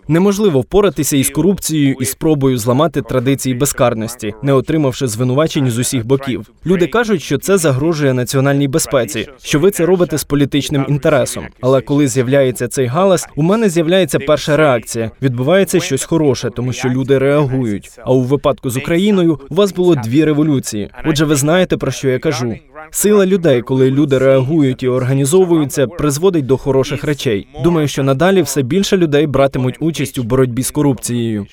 [0.08, 6.52] Неможливо впоратися із корупцією і спробою зламати традиції безкарності, не отримавши звинувачень з усіх боків.
[6.66, 11.46] Люди кажуть, що це загрожує національній безпеці, що ви це робите з політичним інтересом.
[11.62, 15.12] Але коли з'являється цей галас, у мене з'являється перша реакція.
[15.22, 17.92] Відбувається щось хороше, тому що люди реагують.
[18.06, 20.90] А у випадку з Україною у вас було дві революції.
[21.06, 22.56] Отже, ви знаєте про що я кажу.
[22.92, 27.48] Сила людей, коли люди реагують і організовуються, призводить до хороших речей.
[27.64, 31.46] Думаю, що надалі все більше людей братимуть участь у боротьбі з корупцією.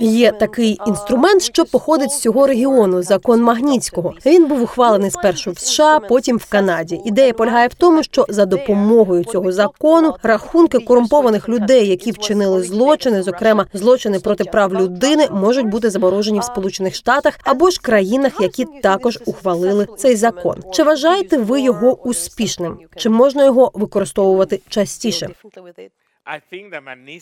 [0.00, 4.14] Є такий інструмент, що походить з цього регіону закон Магнітського.
[4.26, 7.00] Він був ухвалений спершу в США, потім в Канаді.
[7.04, 13.22] Ідея полягає в тому, що за допомогою цього закону рахунки корумпованих людей, які вчинили злочини,
[13.22, 18.64] зокрема злочини проти прав людини, можуть бути заморожені в Сполучених Штатах або ж країнах, які
[18.64, 20.62] також ухвалили цей закон.
[20.72, 22.78] Чи вважаєте ви його успішним?
[22.96, 25.28] Чи можна його використовувати частіше?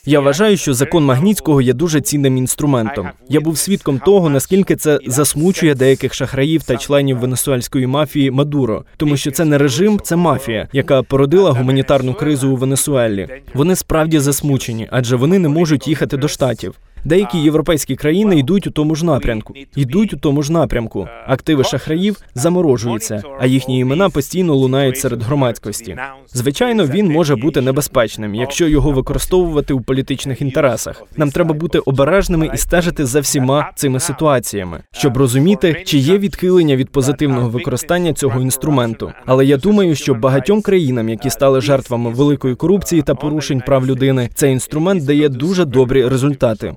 [0.07, 3.09] Я вважаю, що закон Магнітського є дуже цінним інструментом.
[3.29, 9.17] Я був свідком того, наскільки це засмучує деяких шахраїв та членів венесуельської мафії Мадуро, тому
[9.17, 13.29] що це не режим, це мафія, яка породила гуманітарну кризу у Венесуелі.
[13.55, 16.75] Вони справді засмучені, адже вони не можуть їхати до штатів.
[17.05, 21.09] Деякі європейські країни йдуть у тому ж напрямку, йдуть у тому ж напрямку.
[21.27, 25.97] Активи шахраїв заморожуються, а їхні імена постійно лунають серед громадськості.
[26.33, 31.03] Звичайно, він може бути небезпечним, якщо його використовувати у політичних інтересах.
[31.17, 36.77] Нам треба бути обережними і стежити за всіма цими ситуаціями, щоб розуміти, чи є відхилення
[36.77, 39.13] від позитивного використання цього інструменту.
[39.27, 44.31] Але я думаю, що багатьом країнам, які стали жертвами великої корупції та порушень прав людини,
[44.35, 46.75] цей інструмент дає дуже добрі результати.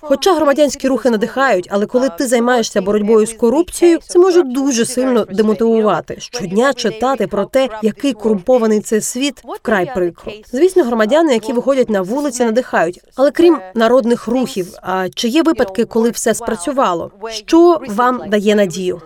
[0.00, 5.24] Хоча громадянські рухи надихають, але коли ти займаєшся боротьбою з корупцією, це може дуже сильно
[5.24, 6.20] демотивувати.
[6.20, 10.32] Щодня читати про те, який корумпований цей світ, вкрай прикро.
[10.52, 13.00] Звісно, громадяни, які виходять на вулиці, надихають.
[13.16, 17.10] Але крім народних рухів, а чи є випадки, коли все спрацювало?
[17.30, 19.02] Що вам дає надію?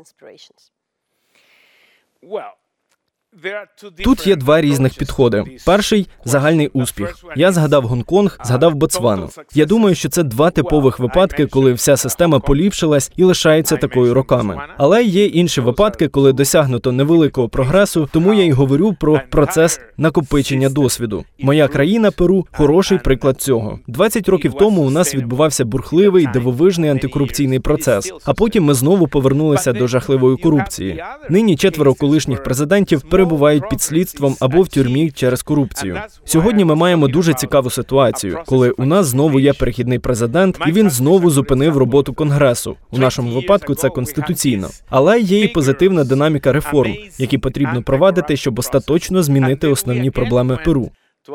[4.05, 5.45] Тут є два різних підходи.
[5.67, 7.17] Перший загальний успіх.
[7.37, 9.29] Я згадав Гонконг, згадав Ботсвану.
[9.55, 14.59] Я думаю, що це два типових випадки, коли вся система поліпшилась і лишається такою роками.
[14.77, 18.09] Але є інші випадки, коли досягнуто невеликого прогресу.
[18.13, 21.25] Тому я й говорю про процес накопичення досвіду.
[21.39, 23.79] Моя країна Перу хороший приклад цього.
[23.87, 28.13] 20 років тому у нас відбувався бурхливий дивовижний антикорупційний процес.
[28.25, 31.03] А потім ми знову повернулися до жахливої корупції.
[31.31, 36.01] Нині четверо колишніх президентів перебувають під слідством або в тюрмі через корупцію.
[36.25, 40.91] Сьогодні ми маємо дуже цікаву ситуацію, коли у нас знову є перехідний президент, і він
[40.91, 42.77] знову зупинив роботу конгресу.
[42.91, 48.59] У нашому випадку це конституційно, але є і позитивна динаміка реформ, які потрібно провадити, щоб
[48.59, 50.91] остаточно змінити основні проблеми Перу.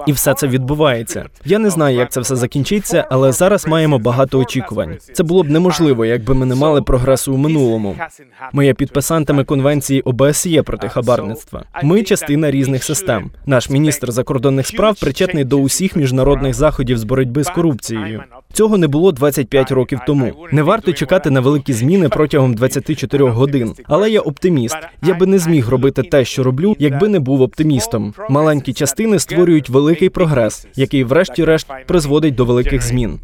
[0.07, 1.25] І все це відбувається.
[1.45, 4.97] Я не знаю, як це все закінчиться, але зараз маємо багато очікувань.
[5.13, 7.95] Це було б неможливо, якби ми не мали прогресу у минулому.
[8.53, 11.63] Ми є підписантами конвенції ОБСЄ проти хабарництва.
[11.83, 13.31] Ми частина різних систем.
[13.45, 18.23] Наш міністр закордонних справ причетний до усіх міжнародних заходів з боротьби з корупцією.
[18.53, 20.47] Цього не було 25 років тому.
[20.51, 23.73] Не варто чекати на великі зміни протягом 24 годин.
[23.85, 24.77] Але я оптиміст.
[25.03, 28.13] Я би не зміг робити те, що роблю, якби не був оптимістом.
[28.29, 33.19] Маленькі частини створюють великий прогрес, який, врешті-решт, призводить до великих змін.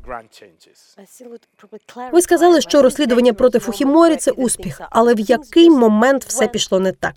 [2.14, 6.92] Ви сказали, що розслідування проти Фухіморі це успіх, але в який момент все пішло не
[6.92, 7.14] так?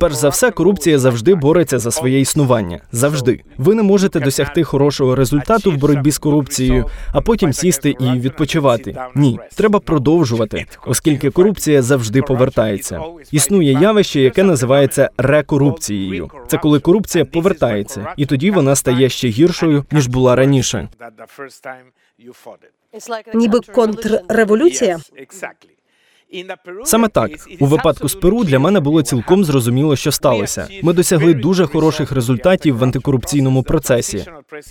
[0.00, 2.80] Перш за все, корупція завжди бореться за своє існування.
[2.92, 8.10] Завжди ви не можете досягти хорошого результату в боротьбі з корупцією, а потім сісти і
[8.10, 8.96] відпочивати.
[9.14, 13.00] Ні, треба продовжувати, оскільки корупція завжди повертається.
[13.32, 16.30] Існує явище, яке називається рекорупцією.
[16.48, 20.88] Це коли корупція повертається, і тоді вона стає ще гіршою ніж була раніше.
[23.34, 24.98] Ніби контрреволюція?
[26.84, 30.68] Саме так у випадку з Перу для мене було цілком зрозуміло, що сталося.
[30.82, 34.24] Ми досягли дуже хороших результатів в антикорупційному процесі.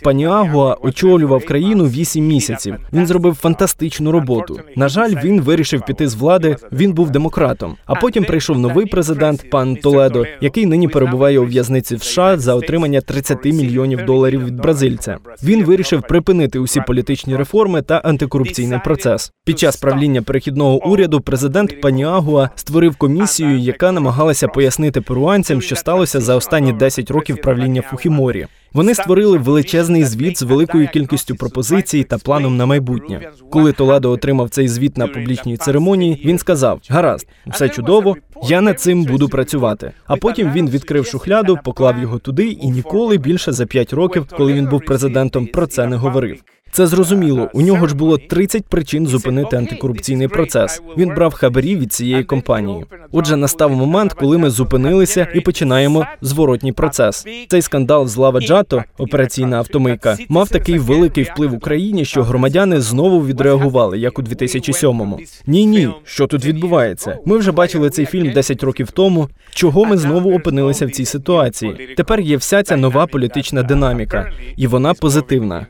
[0.03, 2.75] Паніагуа очолював країну вісім місяців.
[2.93, 4.59] Він зробив фантастичну роботу.
[4.75, 6.55] На жаль, він вирішив піти з влади.
[6.71, 7.75] Він був демократом.
[7.85, 12.55] А потім прийшов новий президент, пан Толедо, який нині перебуває у в'язниці в США за
[12.55, 15.17] отримання 30 мільйонів доларів від бразильця.
[15.43, 19.31] Він вирішив припинити усі політичні реформи та антикорупційний процес.
[19.45, 21.48] Під час правління перехідного уряду президент
[21.81, 28.47] Паніагуа створив комісію, яка намагалася пояснити перуанцям, що сталося за останні 10 років правління Фухіморі.
[28.73, 33.31] Вони створили величезний звіт з великою кількістю пропозицій та планом на майбутнє.
[33.51, 38.15] Коли Толедо отримав цей звіт на публічній церемонії, він сказав: Гаразд, все чудово,
[38.49, 39.91] я над цим буду працювати.
[40.05, 44.53] А потім він відкрив шухляду, поклав його туди і ніколи більше за 5 років, коли
[44.53, 46.43] він був президентом, про це не говорив.
[46.71, 47.49] Це зрозуміло.
[47.53, 50.81] У нього ж було 30 причин зупинити антикорупційний процес.
[50.97, 52.85] Він брав хабарі від цієї компанії.
[53.11, 57.25] Отже, настав момент, коли ми зупинилися і починаємо зворотній процес.
[57.47, 62.81] Цей скандал з Лава Джато, операційна автомийка, мав такий великий вплив в Україні, що громадяни
[62.81, 65.19] знову відреагували, як у 2007-му.
[65.47, 67.17] Ні, ні, що тут відбувається?
[67.25, 69.29] Ми вже бачили цей фільм 10 років тому.
[69.53, 71.93] Чого ми знову опинилися в цій ситуації?
[71.97, 75.67] Тепер є вся ця нова політична динаміка, і вона позитивна.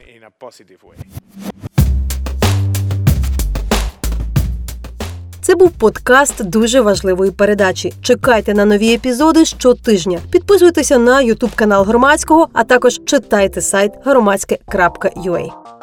[5.41, 7.93] Це був подкаст дуже важливої передачі.
[8.01, 10.19] Чекайте на нові епізоди щотижня.
[10.31, 15.78] Підписуйтеся на Ютуб канал громадського, а також читайте сайт громадське.ua.